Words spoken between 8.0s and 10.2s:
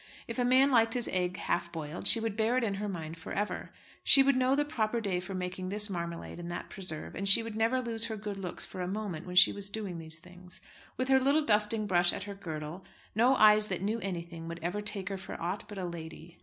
her good looks for a moment when she was doing these